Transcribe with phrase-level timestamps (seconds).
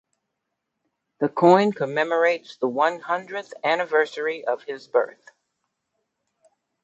[1.19, 5.29] The coin commemorates the one hundredth anniversary of his birth.